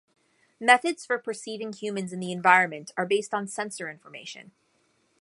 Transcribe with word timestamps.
Methods 0.59 1.05
for 1.05 1.19
perceiving 1.19 1.73
humans 1.73 2.11
in 2.11 2.19
the 2.19 2.31
environment 2.31 2.89
are 2.97 3.05
based 3.05 3.35
on 3.35 3.45
sensor 3.47 3.87
information. 3.87 4.51